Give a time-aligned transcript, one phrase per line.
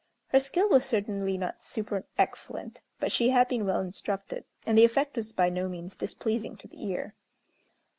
[0.29, 4.83] Her skill was certainly not super excellent; but she had been well instructed, and the
[4.83, 7.13] effect was by no means displeasing to the ear.